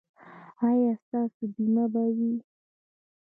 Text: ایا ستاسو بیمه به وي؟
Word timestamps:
ایا 0.67 0.91
ستاسو 1.03 1.43
بیمه 1.53 1.85
به 1.93 2.03
وي؟ 2.15 2.33